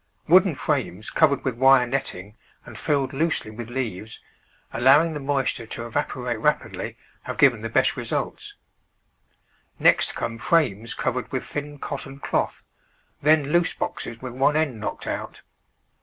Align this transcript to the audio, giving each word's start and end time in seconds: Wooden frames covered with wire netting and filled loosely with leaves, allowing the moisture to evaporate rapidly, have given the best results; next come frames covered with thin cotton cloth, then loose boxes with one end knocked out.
Wooden 0.27 0.55
frames 0.55 1.11
covered 1.11 1.43
with 1.45 1.59
wire 1.59 1.85
netting 1.85 2.35
and 2.65 2.75
filled 2.75 3.13
loosely 3.13 3.51
with 3.51 3.69
leaves, 3.69 4.19
allowing 4.73 5.13
the 5.13 5.19
moisture 5.19 5.67
to 5.67 5.85
evaporate 5.85 6.39
rapidly, 6.39 6.97
have 7.21 7.37
given 7.37 7.61
the 7.61 7.69
best 7.69 7.95
results; 7.95 8.55
next 9.77 10.15
come 10.15 10.39
frames 10.39 10.95
covered 10.95 11.31
with 11.31 11.43
thin 11.45 11.77
cotton 11.77 12.17
cloth, 12.19 12.63
then 13.21 13.49
loose 13.51 13.75
boxes 13.75 14.19
with 14.23 14.33
one 14.33 14.55
end 14.55 14.79
knocked 14.79 15.05
out. 15.05 15.43